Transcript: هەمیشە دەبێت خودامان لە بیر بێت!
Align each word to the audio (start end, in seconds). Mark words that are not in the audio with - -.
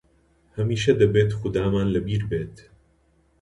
هەمیشە 0.57 0.93
دەبێت 1.01 1.29
خودامان 1.39 1.87
لە 1.95 1.99
بیر 2.05 2.23
بێت! 2.29 2.55